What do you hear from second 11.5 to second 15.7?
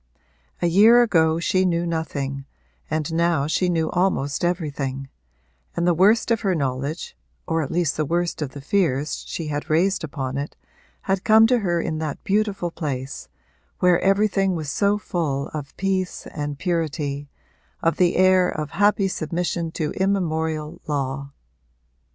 her in that beautiful place, where everything was so full